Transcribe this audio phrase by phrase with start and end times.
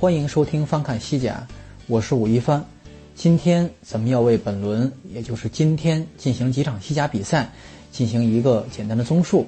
[0.00, 1.44] 欢迎收听翻看西甲，
[1.88, 2.64] 我是武一帆。
[3.16, 7.50] 今天咱们要为本轮，也就是今天进行几场西甲比赛，
[7.90, 9.44] 进行一个简单的综述。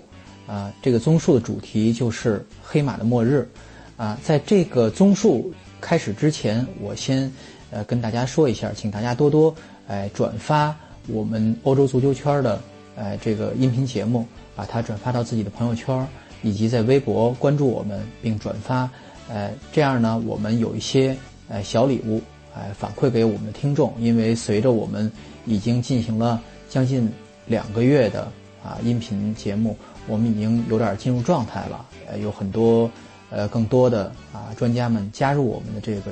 [0.49, 3.49] 啊，这个综述的主题就是黑马的末日。
[3.97, 7.33] 啊，在这个综述开始之前，我先
[7.71, 9.55] 呃跟大家说一下，请大家多多
[9.87, 10.75] 哎转发
[11.07, 12.61] 我们欧洲足球圈的
[12.97, 14.27] 哎这个音频节目，
[14.57, 16.05] 把它转发到自己的朋友圈，
[16.43, 18.91] 以及在微博关注我们并转发。
[19.33, 21.17] 呃，这样呢，我们有一些
[21.49, 22.21] 呃小礼物，
[22.53, 23.95] 哎，反馈给我们的听众。
[24.01, 25.09] 因为随着我们
[25.47, 27.09] 已经进行了将近
[27.47, 28.23] 两个月的
[28.65, 29.77] 啊音频节目，
[30.09, 31.87] 我们已经有点进入状态了。
[32.09, 32.91] 呃，有很多
[33.31, 36.11] 呃更多的啊专家们加入我们的这个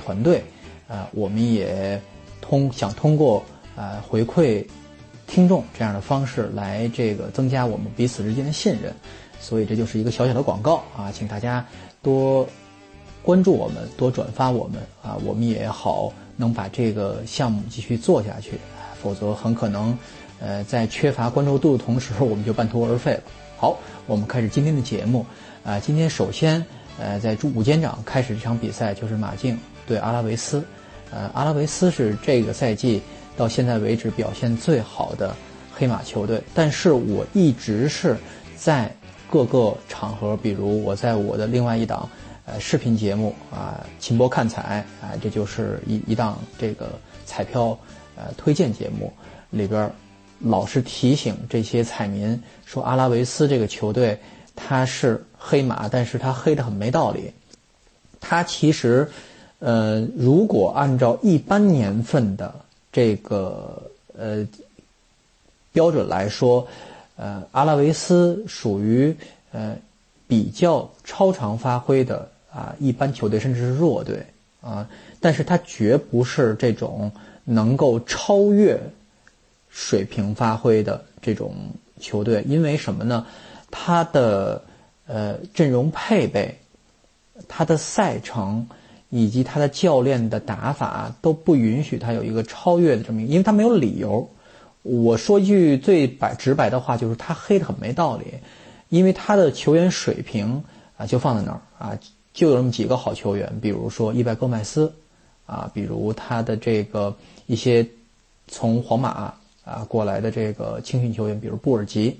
[0.00, 0.44] 团队，
[0.86, 2.00] 啊，我们也
[2.40, 4.64] 通想通过啊回馈
[5.26, 8.94] 听众这样的方式来这个增加我们彼此之间的信任。
[9.40, 11.66] 所以这就是一个小小的广告啊，请大家。
[12.04, 12.44] 多
[13.22, 18.58] 关注我们，多转发我们啊，我们也好能把这个项目继续做下去。
[19.00, 19.96] 否则很可能，
[20.40, 23.22] 呃，在缺乏关注度的同时，我们就半途而废了。
[23.56, 25.24] 好，我们开始今天的节目
[25.64, 25.78] 啊。
[25.78, 26.64] 今天首先，
[26.98, 30.62] 呃，在主午间场开始这场比赛就是马竞对阿拉维斯。
[31.10, 33.02] 呃，阿拉维斯是这个赛季
[33.36, 35.34] 到现在为止表现最好的
[35.72, 38.16] 黑马球队，但是我一直是
[38.56, 38.92] 在。
[39.32, 42.06] 各个场合，比如我在我的另外一档
[42.44, 46.90] 呃视频节目啊，秦博看彩啊，这就是一一档这个
[47.24, 47.78] 彩票
[48.16, 49.12] 呃推荐节目
[49.50, 49.90] 里边，
[50.40, 54.18] 老是提醒这些彩民说，阿拉维斯这个球队
[54.54, 57.32] 他是黑马，但是他黑的很没道理。
[58.20, 59.08] 他其实
[59.58, 62.54] 呃，如果按照一般年份的
[62.90, 64.46] 这个呃
[65.72, 66.66] 标准来说。
[67.14, 69.14] 呃，阿拉维斯属于
[69.52, 69.76] 呃
[70.26, 74.26] 比较超常发挥的啊一般球队，甚至是弱队
[74.60, 74.86] 啊，
[75.20, 77.10] 但是他绝不是这种
[77.44, 78.78] 能够超越
[79.70, 81.54] 水平发挥的这种
[81.98, 83.26] 球队，因为什么呢？
[83.70, 84.62] 他的
[85.06, 86.58] 呃阵容配备、
[87.48, 88.68] 他的赛程
[89.08, 94.28] 以及他的教练的打法都不允许他有一个超越的这么，因为他没有理由。
[94.82, 98.26] 我说一句最白直白的话，就是他黑的很没道理，
[98.88, 100.62] 因为他的球员水平
[100.96, 101.98] 啊就放在那儿啊，
[102.32, 104.92] 就有那么几个好球员，比如说伊拜戈麦斯，
[105.46, 107.14] 啊，比如他的这个
[107.46, 107.86] 一些
[108.48, 109.34] 从皇马
[109.64, 112.18] 啊过来的这个青训球员，比如布尔吉，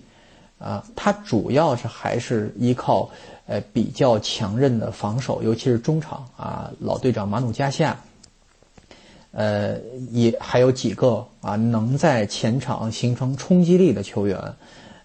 [0.58, 3.10] 啊，他主要是还是依靠
[3.46, 7.98] 呃比较强韧的防守，尤其是中场啊，老队长马努加夏。
[9.34, 9.78] 呃，
[10.10, 14.38] 也还有几个啊，能在前场形成冲击力的球员。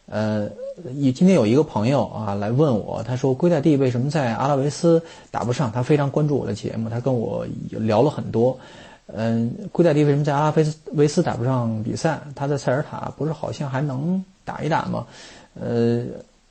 [0.07, 0.49] 呃，
[0.93, 5.01] 也今天有一个朋友啊来问我，他说圭代蒂为什么在阿拉维斯
[5.31, 5.71] 打不上？
[5.71, 8.57] 他非常关注我的节目，他跟我聊了很多。
[9.07, 12.19] 嗯，圭代蒂为什么在阿拉维斯维斯打不上比赛？
[12.35, 15.07] 他在塞尔塔不是好像还能打一打吗？
[15.59, 16.03] 呃，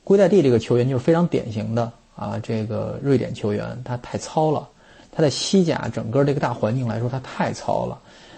[0.03, 4.67] 圭代蒂这个球员就是非常典型的啊，这个瑞典球员，他太糙了。
[5.11, 7.97] 他在西甲整个这个大环境来说，他太糙了。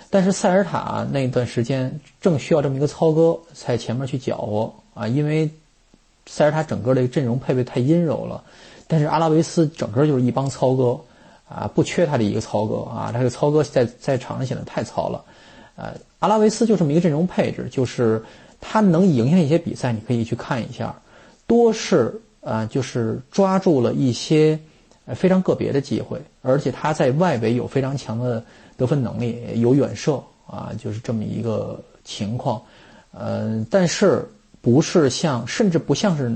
[0.09, 5.49] 但是塞尔塔那段时间正需要这么一个糙哥在前面去搅和啊，因为
[6.25, 8.43] 塞尔塔整个的阵容配备太阴柔了。
[8.87, 10.99] 但是阿拉维斯整个就是一帮糙哥
[11.47, 15.23] 啊，不缺他的一个糙哥啊，他这个糙哥在在场上显得太糙了。
[15.75, 18.23] 呃，阿拉维斯就这么一个阵容配置，就是
[18.59, 20.95] 他能赢下一些比赛，你可以去看一下，
[21.47, 24.59] 多是啊，就是抓住了一些。
[25.15, 28.45] 非常个别的机会，而且他在外围有非常强的
[28.77, 32.61] 得分能力，有远射啊，就是这么一个情况。
[33.17, 34.23] 嗯，但是
[34.61, 36.31] 不是像，甚至不像是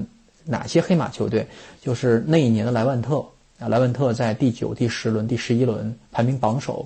[0.45, 1.47] 哪些黑马球队，
[1.81, 3.17] 就是那一年的莱万特
[3.59, 6.85] 啊，莱万特在第九、第十轮、第十一轮排名榜首。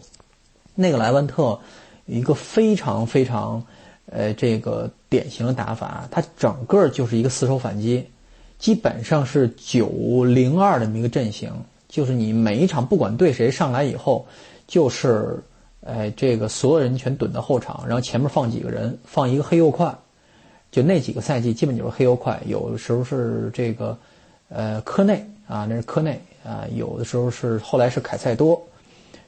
[0.76, 1.60] 那个莱万特
[2.06, 3.64] 一个非常非常
[4.12, 8.06] 呃这个典型的打法，他整个就是一个四手反击，
[8.60, 11.52] 基本上是九零二的这么一个阵型。
[11.88, 14.28] 就是你每一场不管对谁上来以后，
[14.68, 15.42] 就是，
[15.86, 19.98] 哎，这个所有人全蹲到后场，然后前面放几个人，放一个黑又快，
[20.72, 23.98] 就那几个赛季基本就是黑油快，有的时候是这个，
[24.50, 28.62] 呃，科内啊，那是科内，啊，有的时候是后来是凯塞多，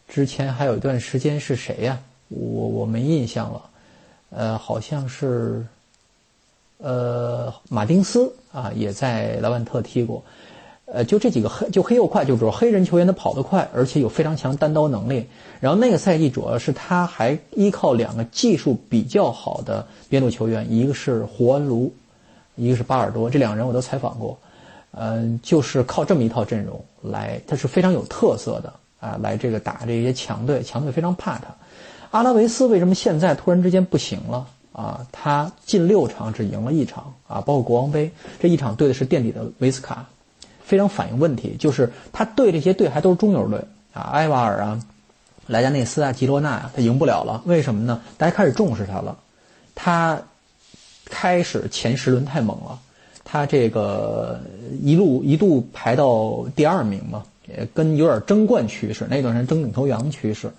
[0.07, 2.00] 之前还有一段时间是谁呀？
[2.27, 3.69] 我我没印象了，
[4.30, 5.65] 呃，好像是，
[6.77, 10.24] 呃，马丁斯啊，也在莱万特踢过。
[10.91, 15.27] 呃，就这几个黑，就黑又快，就主要黑人球员他跑得快，而且有非常强单刀能力。
[15.59, 21.94] 然后那个赛季主要是他还依靠两个技术比较好的边路球员，一个是胡安卢，
[22.56, 24.38] 一个是巴尔多，这两个人我都采访过。
[24.91, 31.53] 嗯，就是靠这么一套阵容来，他是非常有特色的啊，来这个打这些强队，强队非常怕他。
[32.09, 35.06] 阿拉维斯为什么现在突然之间不行了啊？
[35.12, 38.09] 他近六场只赢了一场啊，包括国王杯
[38.39, 40.07] 这一场对的是垫底的维斯卡。
[40.69, 44.80] 非常反映问题，就是他对这些队还都是中游队啊，埃瓦尔啊、
[45.48, 47.42] 莱加内斯啊、吉罗纳啊，他赢不了了。
[47.45, 48.01] 为什么呢？
[48.19, 49.18] 大家开始重视他了，
[49.74, 50.21] 他
[51.06, 52.77] 开始前十轮太猛了，
[53.24, 54.39] 他这个
[54.83, 60.51] 一路一度排到第二名嘛，也跟有点争冠趋势，那段时间争领头羊趋势。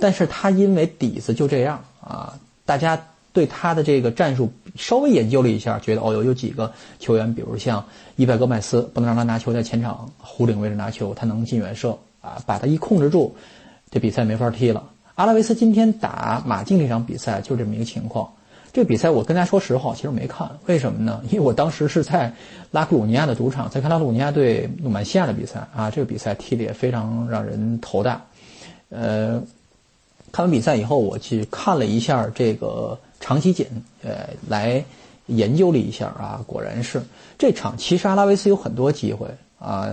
[0.00, 2.98] 但是他因为底子就这样啊，大家。
[3.32, 7.84] 对他的这个战术稍微研究了一下，觉得哦有有几个球员，比如像
[8.16, 13.36] 伊拜戈麦斯，不能让他拿球在前场弧顶位置拿球，他能进远射啊，把他一控制住，
[13.90, 14.82] 这比赛没法踢了。
[15.14, 18.32] 阿拉维斯今天打马竞这场比赛就这么一个情况。
[18.72, 21.20] 这个比赛我跟大家说实话，其实没看，为什么呢？
[21.30, 22.32] 因为我当时是在
[22.70, 28.24] 拉克鲁尼亚的主场，在看拉克鲁尼亚对努曼西亚的比赛啊，这个比赛踢的也非常让人头大。
[28.90, 29.42] 呃，
[30.32, 32.98] 看完比赛以后，我去看了一下这个。
[33.20, 33.66] 长期检，
[34.02, 34.84] 呃，来
[35.26, 37.02] 研究了一下啊，果然是
[37.36, 37.76] 这场。
[37.76, 39.28] 其实阿拉维斯有很多机会
[39.58, 39.90] 啊，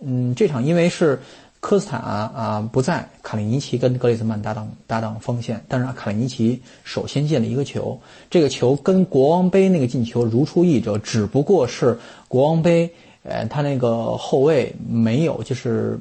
[0.00, 1.20] 嗯，这场因为是
[1.60, 8.00] 科斯塔啊不在，卡里尼奇跟格里兹曼搭档搭档锋线，但是卡里尼奇首先进了一个球，
[8.30, 11.98] 这个球跟国王杯那个进球如出一辙，只不过是
[12.28, 12.90] 国王杯，
[13.22, 15.98] 呃，他那个后卫没有，就是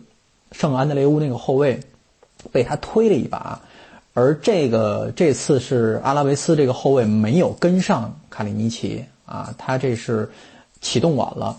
[0.51, 1.80] 圣安德雷乌那个后卫
[2.51, 3.62] 被他推了一把。
[4.17, 10.31] 而这个这次是阿拉维斯这个后卫没有跟上卡里尼奇啊，他这是
[10.79, 11.57] 启动晚了，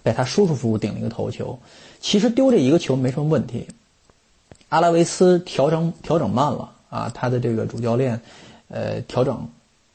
[0.00, 1.58] 被他舒舒服服顶了一个头球。
[2.00, 3.66] 其实丢这一个球没什么问题，
[4.68, 8.20] 阿拉维斯调整调整慢了啊，他的这个主教练
[8.68, 9.44] 呃调整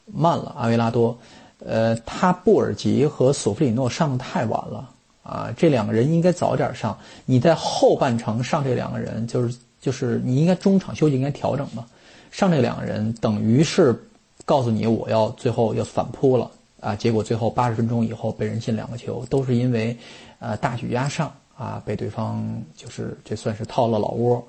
[0.04, 1.16] 慢了，阿维拉多，
[1.64, 4.90] 呃，他布尔吉和索弗里诺上的太晚了
[5.22, 9.56] 啊，这两个人应该早点上，你在后半程上这两个人就是。
[9.80, 11.86] 就是你应该中场休息应该调整嘛，
[12.30, 13.98] 上这两个人等于是
[14.44, 16.50] 告诉你我要最后要反扑了
[16.80, 19.96] 啊，结果最后八十分钟以后被人进两个球，都是因为
[20.38, 24.42] 呃大举压上啊被对方就是这算是套了老窝，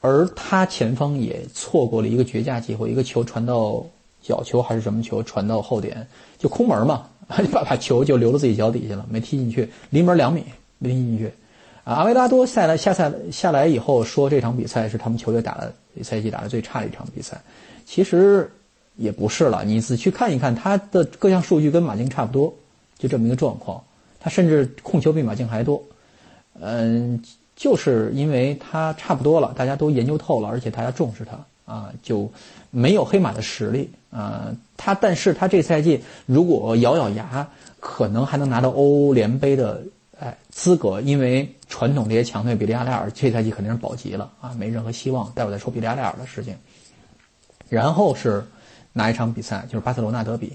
[0.00, 3.84] 而他前方也错过了一个绝佳机会，一个球传到
[4.22, 6.06] 角球还是什么球传到后点
[6.38, 7.06] 就空门嘛，
[7.52, 10.44] 把把球就留到自己脚底下了，没踢进去，离门两米
[10.78, 11.32] 没踢进去。
[11.94, 15.72] 阿维拉多下来下赛下来以后说，这场比赛是他们球队打的
[16.04, 17.40] 赛季打的最差的一场比赛。
[17.86, 18.50] 其实
[18.96, 22.52] 也不是了，你仔细看一看他的各项数据跟马竞差不多，
[22.98, 23.82] 就这么一个状况。
[24.20, 25.82] 他甚至控球比马竞还多。
[26.60, 27.22] 嗯，
[27.56, 32.30] 就是因为他差不多了，大家都研究透了，而且大家重视他啊，就
[32.70, 34.54] 没有黑马的实力啊。
[34.76, 37.48] 他但是他这赛季如果咬咬牙，
[37.80, 39.80] 可能还能拿到欧联杯的。
[40.20, 45.30] 哎，资格，因为传统这些强队，比利亚雷尔这赛季肯定是保级了啊，没任何希望。
[45.32, 46.56] 待会再说比利亚雷尔的事情。
[47.68, 48.44] 然后是
[48.92, 49.64] 哪一场比赛？
[49.68, 50.54] 就是巴塞罗那德比。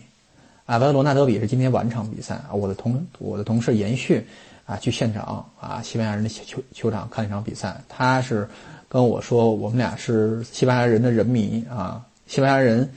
[0.66, 2.52] 啊，巴塞罗那德比是今天晚场比赛啊。
[2.52, 4.28] 我的同我的同事延续
[4.66, 7.80] 啊，去现场啊，西班牙人的球球场看一场比赛。
[7.88, 8.46] 他是
[8.90, 12.06] 跟我说，我们俩是西班牙人的人迷啊。
[12.28, 12.90] 西班牙人，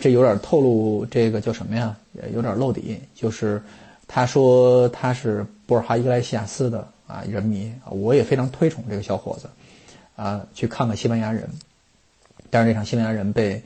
[0.00, 1.96] 这有点透露这个叫什么呀？
[2.32, 3.60] 有点露底，就是。
[4.08, 9.48] 他说他是波尔哈伊格莱西亚斯的啊人迷啊，我也非常推崇这个小伙子，
[10.14, 11.48] 啊，去看看西班牙人，
[12.50, 13.62] 但是这场西班牙人被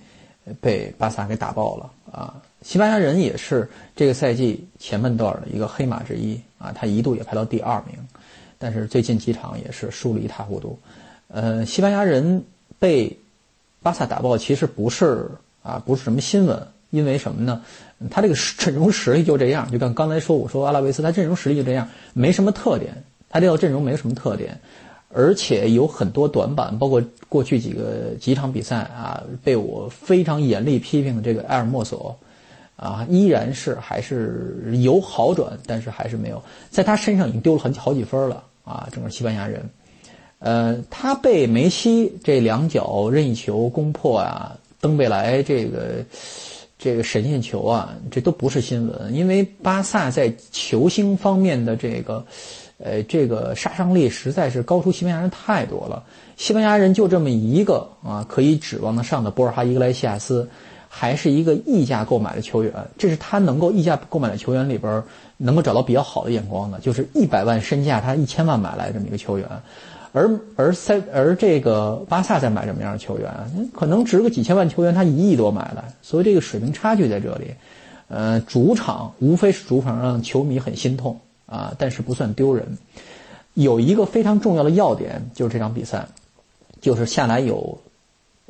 [0.60, 2.42] 被巴萨给打爆了啊！
[2.62, 7.96] 西班牙人也是这个赛季前半段的一个黑马之一啊，他一度也排到第二名，
[8.58, 10.78] 但是最近几场也是输了一塌糊涂。
[11.28, 12.44] 呃，西班牙人
[12.78, 13.16] 被
[13.82, 15.30] 巴萨打爆其实不是
[15.62, 16.66] 啊，不是什么新闻。
[16.90, 17.62] 因为什么呢？
[18.10, 23.04] 他这个阵容实力就这样，就跟刚才说，我说阿拉维斯，他阵容实力就这样，没什么特点。
[23.28, 24.58] 他这套阵容没什么特点，
[25.14, 32.18] 而且有很多短板，包括过去几个几场比赛啊，被我非常严厉批评的这个埃尔莫索，
[32.74, 38.88] 啊，依然是还是有好转，但是还是没有，在他身上已经丢了很好几分了啊！
[38.90, 39.70] 整个西班牙人，
[40.40, 46.04] 呃，他被梅西这两脚任意球攻破啊，登贝莱这个。
[46.82, 52.24] 这个神仙球啊，这都不是新闻，因为巴萨在球星方面的这个，
[52.78, 56.02] 呃，这个杀伤力实在是高出西班牙人太多了。
[56.38, 60.48] 西班牙人就这么一个啊，可以指望得上的博尔哈伊格莱西亚斯，
[60.88, 62.72] 还是一个溢价购买的球员。
[62.96, 65.02] 这是他能够溢价购买的球员里边
[65.36, 69.46] 能够找到比较好的眼光的，就是一百万身价他一千万买来这么一个球员。
[70.12, 73.30] 而而塞而这个巴萨在买什么样的球员？
[73.72, 77.54] 可能值个几千万球员，他一亿多买来，所以这个水平差距在这里。
[78.08, 82.76] 呃，主场无非是主场让球迷很心痛啊，但是不算丢人。
[83.54, 86.08] 有一个非常重要的要点，就是这场比赛，
[86.80, 87.78] 就是下来有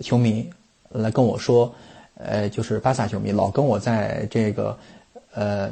[0.00, 0.48] 球迷
[0.88, 1.74] 来跟我说，
[2.14, 4.78] 呃，就是巴萨球迷老跟我在这个
[5.34, 5.70] 呃。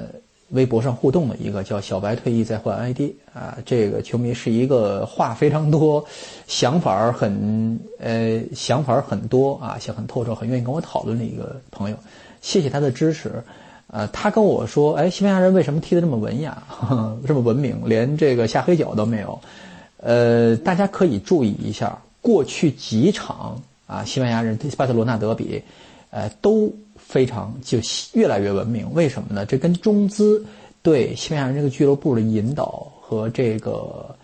[0.50, 3.00] 微博上互动的一个叫小白退役再换 ID
[3.34, 6.02] 啊，这个球迷是一个话非常多，
[6.46, 11.96] 想法很呃想法很多啊，想很透彻，很愿意跟我讨论的一个朋友。
[12.40, 13.44] 谢谢他的支持。
[13.88, 16.62] 呃，他跟我说，哎，西班牙人为什么踢得这么文雅，
[17.26, 19.38] 这么文明，连这个下黑脚都没有？
[19.98, 25.62] 呃，大家可以注意一下，过去几场啊，西班牙人巴塞罗那德比，
[26.10, 26.72] 呃，都。
[27.08, 27.78] 非常就
[28.12, 29.46] 越来越文明，为什么呢？
[29.46, 30.44] 这跟中资
[30.82, 34.14] 对西班牙人这个俱乐部的引导和这个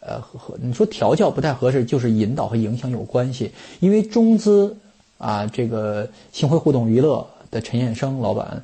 [0.00, 3.52] 呃和你说调教不太合适，就是引导和影响有关系。
[3.80, 4.74] 因为中资
[5.18, 8.62] 啊，这个星辉互动娱乐的陈燕生老板，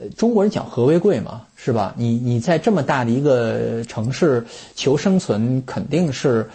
[0.00, 1.94] 呃，中国人讲和为贵嘛，是吧？
[1.98, 4.42] 你你在这么大的一个城市
[4.74, 6.48] 求生存，肯定是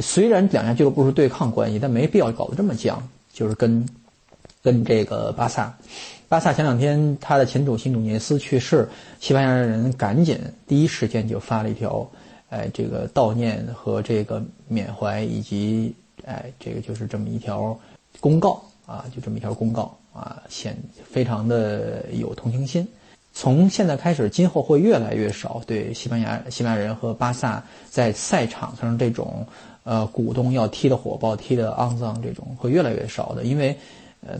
[0.00, 3.00] 虽然两家俱乐部是对抗关系，但没必要搞得这么僵，
[3.32, 3.86] 就是跟。
[4.62, 5.74] 跟这个巴萨，
[6.28, 8.86] 巴萨前两天他的前主席努涅斯去世，
[9.18, 12.06] 西班牙人赶紧第一时间就发了一条，
[12.50, 15.94] 哎，这个悼念和这个缅怀以及
[16.26, 17.74] 哎，这个就是这么一条
[18.20, 20.76] 公告啊，就这么一条公告啊，显
[21.10, 22.86] 非常的有同情心。
[23.32, 29.46] 从现在开始，今后会越来越少对西班牙西班牙人和巴萨在赛场上这种
[29.84, 33.74] 呃鼓动要踢的火爆、踢的肮脏这种会越来越少的，因为。
[34.26, 34.38] 呃，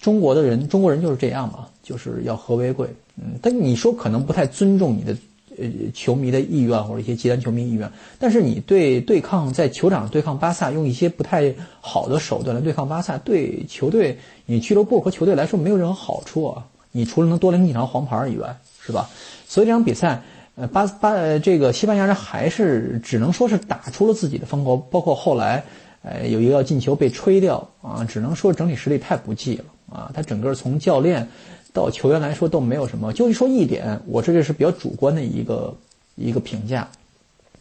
[0.00, 2.88] 中国的人，中国人就是这样嘛，就是要和为贵。
[3.16, 5.16] 嗯，但你说可能不太尊重你的
[5.56, 16.66] 呃球迷的意愿或者一些极端球迷意愿，但是你对对抗在球场对抗巴萨，用一些不太好的手段来对抗巴萨，对球队、你俱乐部和球队来说没有任何好处啊。
[16.92, 19.08] 你除了能多领几张黄牌以外，是吧？
[19.46, 20.22] 所以这场比赛，
[20.56, 25.64] 呃，巴巴呃这个西班牙人还是只能说是打出了自己的风格，包括后来。
[26.02, 30.10] 呃，有一个要进球被吹掉啊，只能说整体实力太不济了啊。
[30.14, 31.28] 他整个从教练
[31.72, 33.12] 到球员来说都没有什么。
[33.12, 35.76] 就说一点，我这个是比较主观的一个
[36.14, 36.88] 一个评价，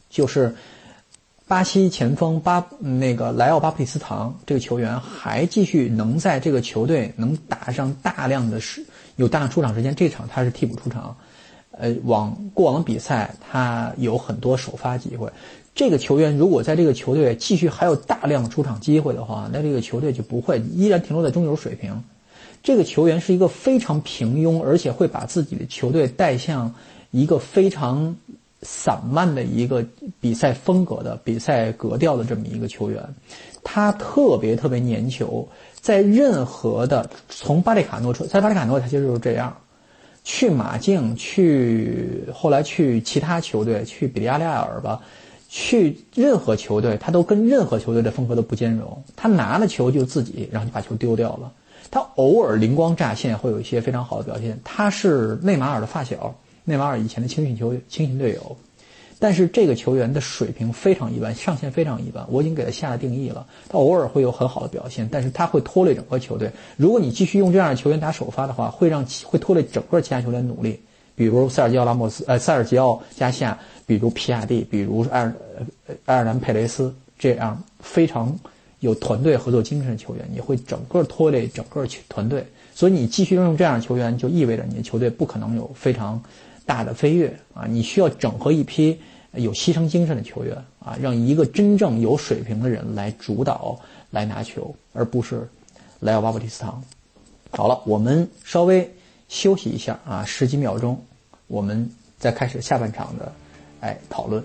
[0.10, 0.56] 就是
[1.48, 9.96] 巴西前锋巴那个莱奥巴普蒂斯唐这个球员还继续能在这个球队能打上大量的时有大量出场时间。
[9.96, 11.18] 这场他是替补出场，
[11.72, 15.32] 呃，往过往比赛他有很多首发机会。
[15.78, 22.04] 这个球员如果在这个球队继续还有大量出场机会的话，那这个球队就不会依然停留在中游水平。
[22.64, 26.74] 这个球员是一个非常平庸，而且会把自己的球队带向
[27.12, 28.16] 一个非常
[28.64, 29.86] 散漫的一个
[30.20, 33.14] 比赛风格的比赛格调的这么一个球员。
[33.64, 35.48] 他特别特别粘球，
[35.80, 39.56] 在任何的从巴列卡诺出，在巴列卡诺他其实就是这样，
[40.24, 45.00] 去马竞，去后来去其他球队，去比利亚雷尔吧。
[45.60, 49.04] 去任何球队，他都跟任何球队的风格都不兼容。
[49.16, 51.52] 他拿了球就自己，然后就把球丢掉了。
[51.90, 54.60] 他偶尔灵光乍现，会有一些非常好的表现。
[54.64, 58.56] 他是内马尔的发小，内马尔以前的青训球青训队友。
[59.18, 62.24] 但是这个球员的水平非常一般，上限非常一般。
[62.30, 63.48] 我已经给他下了定义了。
[63.68, 66.52] 他偶尔会有很好的表现，但是他会拖累整个球队。
[66.76, 70.82] 如果你继续用这样的球员打首发的话，会让会拖累整个其他球员努力。
[71.18, 73.60] 比如塞尔吉奥拉莫斯，呃，塞尔吉奥加西亚。
[73.88, 75.34] 比如皮亚蒂，比如埃尔
[76.08, 78.38] 埃尔南佩雷斯这样非常
[78.82, 82.46] 有团队合作精神的球员，你会整个拖累整个球团队。
[82.76, 86.22] 所以你继续用这样的球员，就意味着你的球队不可能有非常
[86.66, 87.66] 大的飞跃啊！
[87.66, 89.00] 你需要整合一批
[89.32, 93.80] 有牺牲精神的球员啊，让一个真正有水平的人来主导
[94.12, 95.48] 来拿球，而不是
[96.02, 96.84] 莱奥巴布蒂斯唐。
[97.52, 98.92] 好了，我们稍微
[99.28, 101.04] 休息一下啊，十几秒钟，
[101.48, 103.32] 我们再开始下半场的。
[103.82, 104.44] 哎，讨论。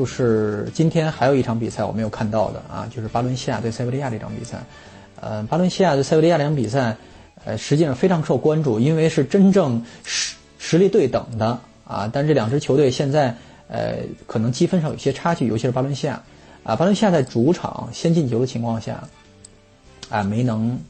[0.00, 4.58] 就是今天还有一场比赛我没有看到的啊，就是巴伦西亚对塞维利亚这场比赛。
[5.20, 6.96] 呃，巴伦西亚对塞维利亚这场比赛，
[7.44, 12.10] 呃，实际上非常受关注，因为是真正实实力对等的啊。
[12.10, 13.36] 但这两支球队现在
[13.68, 16.22] 呃，可能积分上有些差距，尤其是巴伦西亚
[16.64, 16.74] 啊。
[16.74, 19.04] 巴伦西亚在主场先进球的情况下，
[20.08, 20.80] 啊，没能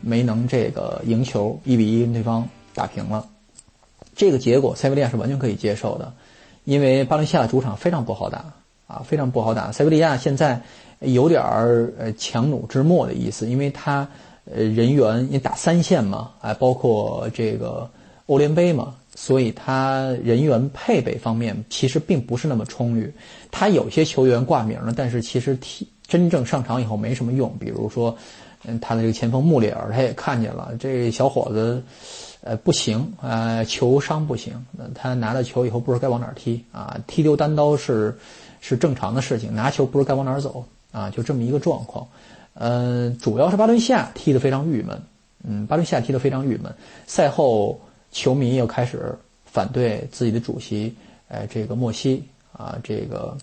[0.00, 3.26] 没能这个赢球，一比一跟对方打平了。
[4.14, 6.12] 这个结果塞维利亚是完全可以接受的，
[6.64, 8.44] 因为巴伦西亚主场非常不好打
[8.86, 9.72] 啊，非常不好打。
[9.72, 10.60] 塞维利亚现在
[11.00, 14.06] 有点儿呃强弩之末的意思，因为他
[14.44, 17.88] 呃人员也打三线嘛，哎，包括这个
[18.26, 23.12] 欧联杯嘛，所以他人员配备方面其实并不是那么充裕。
[23.50, 27.52] 他有些球员挂名了，但是其实踢真正上场以后没什么用。
[27.58, 28.16] 比如说，
[28.64, 31.82] 嗯，他的这个前锋穆里尔，他也看见了这小伙子。
[32.44, 34.52] 呃，不行，呃，球商不行，
[34.96, 38.18] 他拿了球以后不知道该往哪儿踢啊，踢丢单刀是
[38.60, 42.04] 是正常的事情，拿球不知道该往哪儿走啊，就这么一个状况。
[42.54, 45.00] 嗯，主要是巴伦西亚踢得非常郁闷，
[45.44, 46.74] 嗯，巴伦西亚踢得非常郁闷。
[47.06, 47.80] 赛后，
[48.10, 50.96] 球迷又开始反对自己的主席，
[51.28, 53.38] 呃，这个莫西啊，这个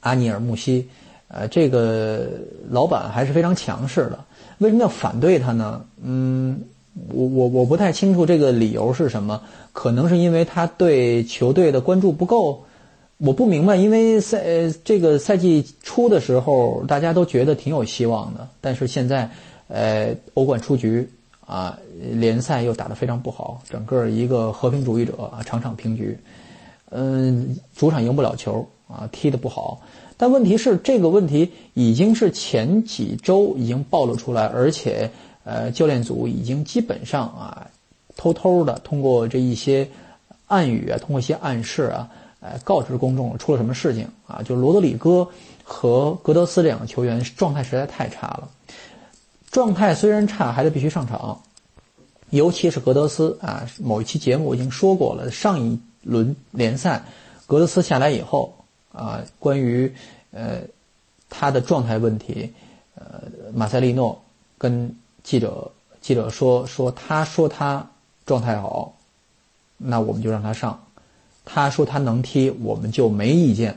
[0.00, 0.88] 阿尼尔穆西，
[1.28, 2.26] 呃，这个
[2.70, 4.24] 老板还是非常强势的。
[4.56, 5.84] 为什么要反对他呢？
[6.02, 6.64] 嗯。
[7.12, 12.62] 我我我不太清楚这个理由是什么，可能是因为他对球队的关注不够，
[13.16, 13.74] 我不明白。
[13.74, 19.28] 因为赛呃这个赛季初的时候，大家都觉得挺有希望的，但是现在，
[19.66, 21.08] 呃，欧冠出局
[21.44, 21.76] 啊，
[22.12, 26.16] 联赛又打得非常不好，整个一个和平主义者啊，场场平局，
[26.90, 29.80] 嗯，主场赢不了球啊，踢得不好。
[30.16, 35.10] 但问题是，这个问题已经是前几周已经暴露出来，而且。
[35.44, 37.70] 呃，教练组已经基本上啊，
[38.16, 39.88] 偷偷的通过这一些
[40.46, 42.10] 暗语啊，通过一些暗示啊，
[42.40, 44.42] 呃，告知公众出了什么事情啊？
[44.42, 45.28] 就罗德里戈
[45.62, 48.48] 和格德斯这两个球员状态实在太差了，
[49.50, 51.42] 状态虽然差，还得必须上场，
[52.30, 53.68] 尤其是格德斯啊。
[53.78, 57.04] 某一期节目我已经说过了，上一轮联赛
[57.46, 59.94] 格德斯下来以后啊，关于
[60.30, 60.62] 呃
[61.28, 62.52] 他的状态问题，
[62.94, 63.22] 呃，
[63.54, 64.22] 马塞利诺
[64.58, 67.84] 跟记者记者说说，他说他
[68.24, 68.94] 状态好，
[69.76, 70.78] 那我们就让他上。
[71.44, 73.76] 他说他能踢，我们就没意见。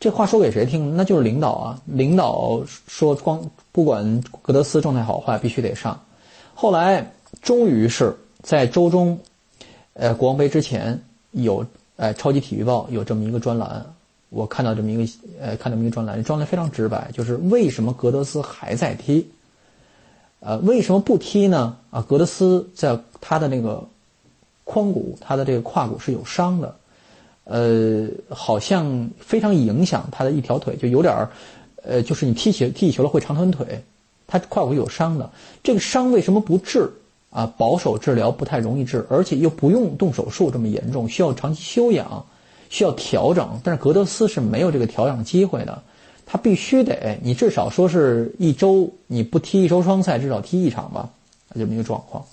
[0.00, 0.96] 这话说给谁听？
[0.96, 1.80] 那就是领导啊！
[1.86, 5.98] 领导说光不管格德斯状态好坏，必须得上。
[6.54, 9.18] 后来终于是在周中，
[9.92, 11.64] 呃，国王杯之前有
[11.96, 13.86] 呃超级体育报有这么一个专栏，
[14.30, 19.30] 我看到这么一个呃看这么一个专栏，专栏非常直白，就是为什么格德斯还在踢。
[20.44, 21.76] 呃，为什么不踢呢？
[21.90, 23.86] 啊，格德斯在他的那个
[24.64, 26.74] 髋骨，他的这个胯骨是有伤的，
[27.44, 31.30] 呃，好像非常影响他的一条腿，就有点儿，
[31.84, 33.84] 呃，就是你踢起踢起球了会长臀腿，
[34.26, 35.30] 他胯骨有伤的。
[35.62, 36.90] 这个伤为什么不治？
[37.30, 42.26] 啊，保守治疗不太容易治，而且又不用动手术这么严重，需要长期休养，
[42.68, 43.60] 需要调整。
[43.62, 45.82] 但是格德斯是没有这个调养机会的。
[46.24, 51.10] 他必须得，你至少说是一周，你不踢一周双赛，至少踢一场吧，
[51.54, 52.24] 这么一个状况。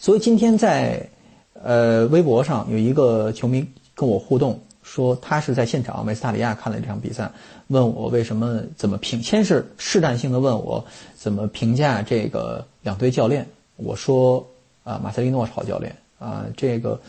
[0.00, 1.08] 所以今天在，
[1.54, 7.30] 呃，微博上有一个球迷跟我互动，说他是在现场梅斯塔里亚看了这场比赛，
[7.68, 10.84] 问我为什么怎么评，先是试探性的问我
[11.16, 14.46] 怎么评价这个两队教练，我说
[14.84, 17.00] 啊，马塞利诺是好教练啊，这个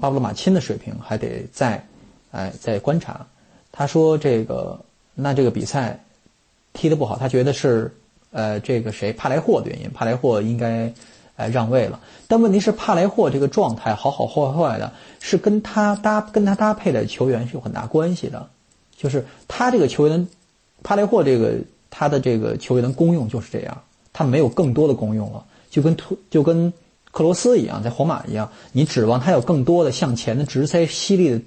[0.00, 1.86] 巴布罗马钦的水平还得再，
[2.30, 3.26] 哎，再观察。
[3.70, 4.80] 他说这个。
[5.16, 6.04] 那这个比赛
[6.74, 7.92] 踢得不好，他觉得是
[8.30, 10.92] 呃这个谁帕莱霍的原因，帕莱霍应该
[11.36, 11.98] 呃让位了。
[12.28, 18.48] 但问题是帕莱霍这个状态好好坏坏的，是跟他搭跟他搭配的球员是有很大关系的。
[18.96, 20.28] 就是他这个球员，
[20.82, 21.54] 帕莱霍这个
[21.90, 26.72] 他的这个球员的功用就是这样，他没有更多的功用了，就跟特就跟
[27.10, 31.40] 克罗斯一样，在皇马一样，你指望他有更多的向前的直塞犀利的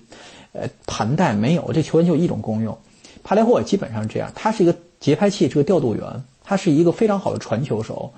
[0.54, 2.78] 呃盘带没有，这球员就一种功用。
[3.24, 8.12] 帕雷霍基本上是这样，他是一个节拍器，是个调度员，他是一个非常好的传球手，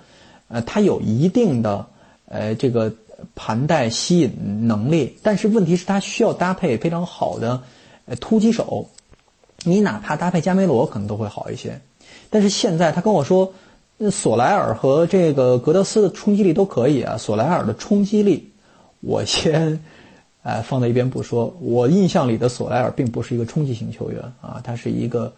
[0.47, 1.85] 呃，他有一定的
[2.25, 2.93] 呃这个
[3.35, 7.61] 盘带吸引能力，但是问题是，他需要搭配非常好的
[8.19, 8.89] 突击手，
[9.63, 11.81] 你哪怕搭配加梅罗可能都会好一些，
[12.29, 13.53] 但是现在他跟我说，
[14.11, 18.51] 索莱尔和这个格德斯的冲击力都可以啊，索莱尔的冲击力，
[19.01, 19.83] 我先。
[20.43, 21.55] 哎，放在一边不说。
[21.59, 25.31] 我印象里的索莱尔并不是一个冲击型球员啊，他是一个，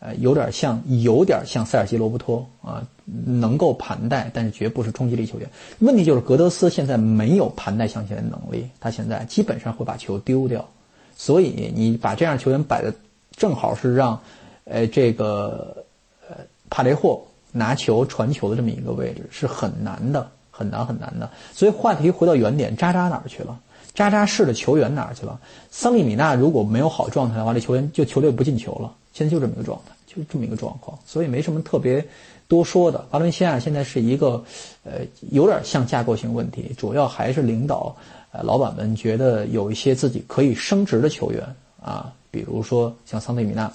[0.00, 5.48] 呃，有点像，有点像塞尔吉罗伯托啊，能够盘带，但是绝不是冲击力球员。
[5.78, 10.68] 问题就是格德斯现在没有盘带向前的能力，他现在基本上会把球丢掉，
[11.16, 12.92] 所以你把这样球员摆的
[13.34, 14.20] 正好是让，
[14.64, 15.74] 呃，这个，
[16.28, 16.36] 呃，
[16.68, 21.30] 帕雷霍拿球传球的这么一个位置是很难的，很难很难的。
[21.54, 23.58] 所以话题回到原点，渣渣哪儿去了？
[23.94, 25.38] 扎扎式的球员哪儿去了？
[25.70, 28.94] 桑利米纳如果没有好状态的话，这球员就球队不进球了。
[29.12, 32.04] 现在就这么一个状态，就这么一个状况，所以没什么特别
[32.46, 33.04] 多说的。
[33.10, 34.42] 巴伦西亚现在是一个，
[34.84, 35.00] 呃，
[35.30, 37.94] 有点像架构性问题，主要还是领导，
[38.30, 41.42] 呃，老板们觉得有一些自己可以升值的球员
[41.82, 43.70] 啊，比如说像桑德米纳，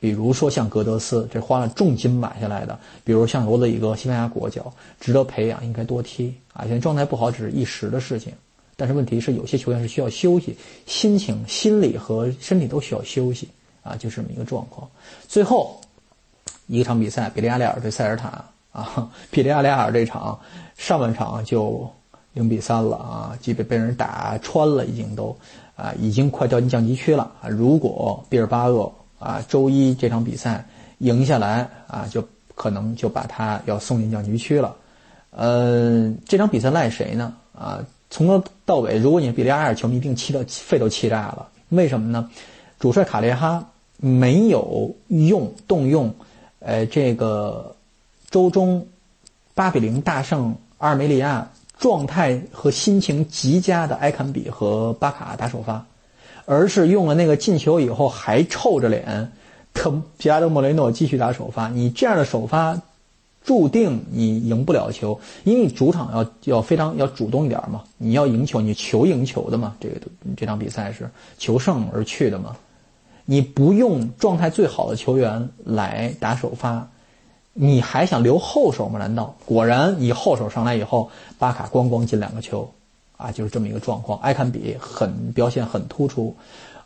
[0.00, 6.62] 比如说像格德斯，这花了重金买下来的，比如像罗德里戈，西班牙国脚，值得培养，应该多踢啊。
[6.62, 8.32] 现在状态不好只是一时的事情，
[8.76, 10.56] 但是问题是有些球员是需要休息，
[10.86, 13.48] 心情、心理和身体都需要休息。
[13.84, 14.88] 啊，就这么一个状况。
[15.26, 15.80] 最后
[16.68, 20.38] 一场比赛，比利亚雷尔对塞尔塔啊，比利亚雷尔这场
[20.78, 21.90] 上半场就
[22.32, 25.36] 零比三了啊，基本被人打穿了，已经都
[25.74, 27.48] 啊，已经快掉进降级区了啊。
[27.48, 30.64] 如果毕尔巴鄂啊周一这场比赛
[30.98, 34.76] 赢下来啊，就可能就把他要送进降级区了。
[35.30, 37.34] 呃，这场比赛赖谁呢？
[37.52, 41.48] 啊，从头到尾，如果你是比利亚尔球迷，一定气到肺都气炸了。
[41.70, 42.30] 为什么呢？
[42.78, 43.66] 主帅卡列哈。
[44.04, 46.12] 没有用动用，
[46.58, 47.76] 呃，这个
[48.30, 48.88] 周中
[49.54, 55.86] 八比零大胜阿尔梅利亚，状态和心情极佳的埃坎比和巴卡打首发，
[56.46, 59.30] 而是用了那个进球以后还臭着脸，
[59.72, 61.68] 特皮亚德莫雷诺继续打首发。
[61.68, 62.80] 你这样的首发，
[63.44, 69.96] 注定你赢不了球，因为主场要要非常要主动一点嘛，你要赢球，你求赢球的嘛，这个
[70.36, 72.56] 这场比赛是求胜而去的嘛。
[73.24, 76.88] 你不用状态最好的球员来打首发，
[77.52, 78.98] 你还想留后手吗？
[78.98, 82.72] 难道果然你后手上来以后，巴卡咣咣进两个球，
[83.16, 84.18] 啊，就是这么一个状况。
[84.20, 86.36] 埃坎比很表现很突出，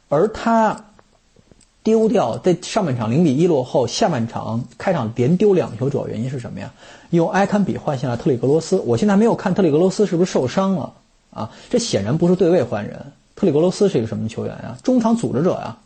[0.09, 0.85] 而他
[1.87, 6.73] 丢掉在上半场零比一落后，下半场开场连丢两球，主要原因是什么呀？
[7.11, 8.81] 用埃坎比换下了特里格罗斯。
[8.81, 10.93] 我现在没有看特里格罗斯是不是受伤了
[11.31, 11.49] 啊？
[11.71, 13.13] 这显然不是对位换人。
[13.37, 14.77] 特里格罗斯是一个什么球员啊？
[14.83, 15.77] 中场组织者呀。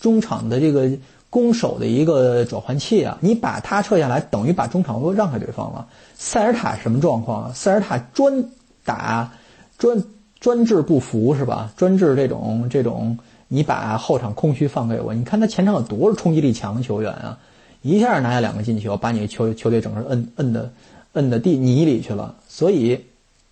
[0.00, 0.90] 中场的这个
[1.30, 5.86] 攻守的一个转换器啊，你把他撤下来，等于把中场都让给对方了。
[6.16, 7.52] 塞尔塔什么状况啊？
[7.54, 8.50] 塞尔塔专
[8.84, 9.32] 打
[9.78, 10.02] 专
[10.40, 11.70] 专治不服是吧？
[11.76, 13.16] 专治这种这种，
[13.48, 17.38] 你把后场空虚放给我，你看他前场有多少冲击力强的球员啊，
[17.82, 20.72] 一下拿下两个进球，把你球球队整个摁摁的
[21.12, 22.36] 摁的地泥里去了。
[22.48, 23.04] 所以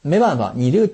[0.02, 0.92] 没办法，你这个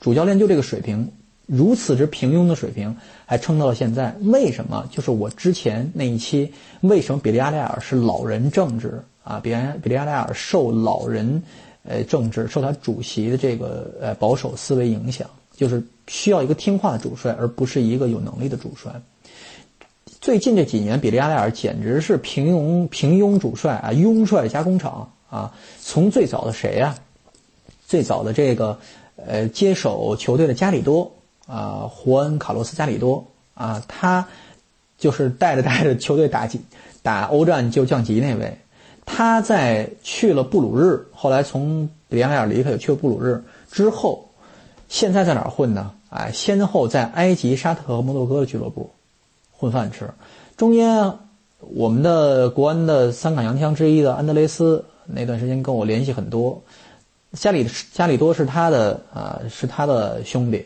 [0.00, 1.10] 主教练就这个水平。
[1.44, 4.86] 如此之平庸的水平还撑到了现在，为什么？
[4.90, 9.40] 就是我之前那一期，为什么比利亚雷尔是老人政治啊？
[9.42, 11.42] 比比利亚雷尔受老人，
[11.82, 15.28] 呃，政治受他主席的这个呃保守思维影响，
[15.62, 18.90] 就是需要一个听话的主帅，而不是一个有能力的主帅。
[20.20, 25.54] 最近这几年，比利亚雷尔简直是平庸平庸主帅啊，庸帅加工厂啊！
[25.80, 26.96] 从最早的谁呀？
[27.86, 28.76] 最早的这个
[29.14, 31.12] 呃接手球队的加里多。
[31.46, 34.26] 啊，胡恩·卡洛斯·加里多啊，他
[34.98, 36.48] 就是带着带着球队打
[37.02, 38.58] 打欧战就降级那位。
[39.04, 44.28] 他在去了布鲁日，后来从比利亚雷尔离开，又去了布鲁日之后，
[44.92, 45.90] 现在在哪儿混呢？
[46.10, 48.90] 哎，先后在埃及、沙特和摩洛哥的俱乐部
[49.50, 50.10] 混饭吃。
[50.54, 51.14] 中间，
[51.60, 56.62] 我们的国安的三杆洋枪之一的安德雷斯那段时间跟我联系很多。
[57.32, 60.62] 加里加里多是他的啊，是他的兄弟。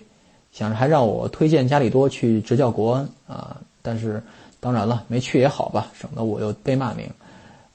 [0.51, 4.21] 想着还让我推荐加里多去执教国安啊，但是
[4.59, 7.09] 当然了，没去也好吧，省得我又被骂名。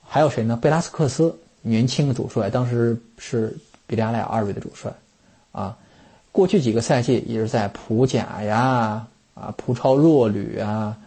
[0.05, 0.59] 还有谁呢？
[0.61, 4.91] 贝拉斯克斯，年轻的主帅，当时是比利亚雷尔二位的主帅，
[5.53, 5.77] 啊，
[6.31, 10.97] 过去几个赛季也是在普甲呀，啊，葡超弱旅啊，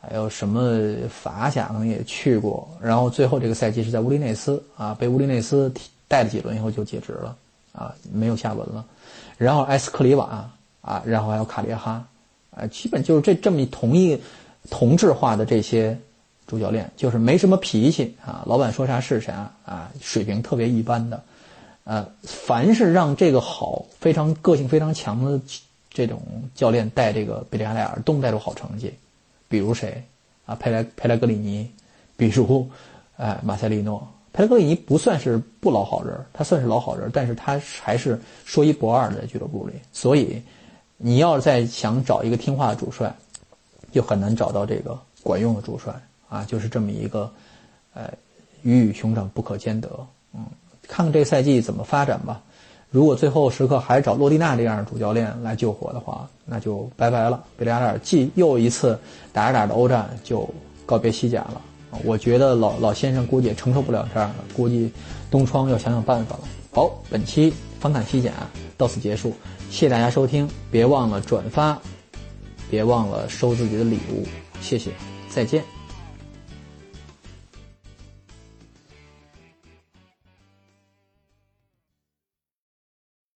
[0.00, 5.72] 还有什么法甲可能也去过，然后最后这个赛季是在乌迪内斯啊，被乌迪内斯
[6.08, 7.36] 带了几轮以后就解职了，
[7.72, 8.84] 啊，没有下文了。
[9.36, 10.50] 然后埃斯克里瓦。
[10.82, 12.06] 啊，然后还有卡列哈，
[12.52, 14.16] 啊，基本就是这这么同一
[14.70, 15.98] 同质化的这些
[16.46, 21.20] 主教练，就是没什么脾气啊，老板说啥是啥啊，水平特别一般的，
[21.86, 25.40] 呃，凡是让这个好、非常个性非常强的
[25.88, 26.20] 这种
[26.54, 28.92] 教练带这个比利亚雷尔，都能带出好成绩。
[29.48, 30.04] 比如谁
[30.44, 30.54] 啊？
[30.54, 31.70] 佩莱佩莱格里尼，
[32.16, 32.68] 比如
[33.16, 34.06] 哎马塞利诺。
[34.32, 40.42] 佩莱格里尼不算是不老好人，他算是老好人，但是他还是说一不二的在俱乐部里，所以。
[40.98, 43.14] 你要再想找一个听话的主帅，
[43.92, 45.92] 就很难找到这个管用的主帅
[46.26, 46.42] 啊！
[46.46, 47.30] 就是这么一个，
[47.92, 48.10] 呃，
[48.62, 49.90] 鱼与熊掌不可兼得。
[50.32, 50.46] 嗯，
[50.88, 52.40] 看看这赛季怎么发展吧。
[52.90, 57.42] 如果最后时刻还找洛蒂纳这样的主教练来救火的话，那就拜拜了。
[57.56, 58.98] 贝利亚尔既又一次
[59.32, 60.48] 打着打着欧战就
[60.86, 61.60] 告别西甲了。
[62.04, 64.90] 我觉得老老先生估计也承受不了这样的，估计
[65.30, 66.42] 东窗要想想办法了。
[66.72, 68.30] 好，本期翻看西甲
[68.76, 69.30] 到此结束，
[69.70, 71.78] 谢谢大家收听，别忘了转发，
[72.70, 74.24] 别忘了收自己的礼物，
[74.60, 74.90] 谢谢，
[75.28, 75.75] 再见。